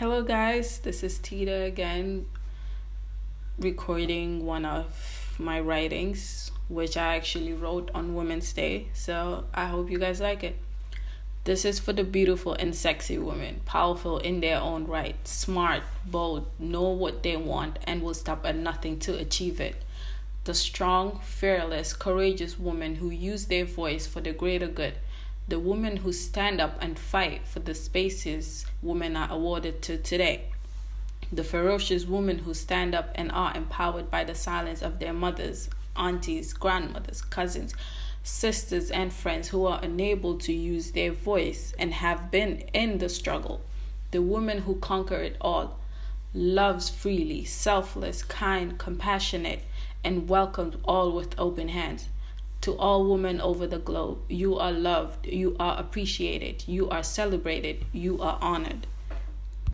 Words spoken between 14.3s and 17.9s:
their own right, smart, bold, know what they want,